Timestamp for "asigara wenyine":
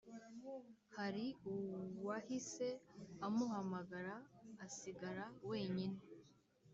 4.65-5.99